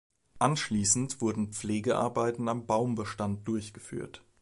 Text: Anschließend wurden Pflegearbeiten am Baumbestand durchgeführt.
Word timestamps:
Anschließend 0.39 1.21
wurden 1.21 1.53
Pflegearbeiten 1.53 2.47
am 2.47 2.65
Baumbestand 2.65 3.47
durchgeführt. 3.47 4.23